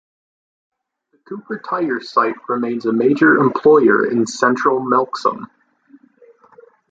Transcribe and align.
The 1.11 1.19
Cooper 1.29 1.59
Tires 1.59 2.09
site 2.09 2.33
remains 2.49 2.87
a 2.87 2.91
major 2.91 3.35
employer 3.35 4.09
in 4.09 4.25
central 4.25 4.79
Melksham. 4.79 5.45